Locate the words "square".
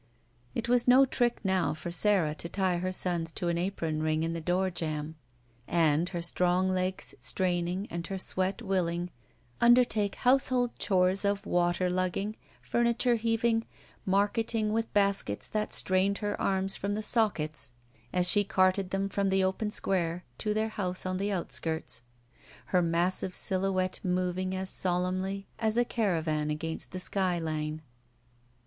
19.69-20.23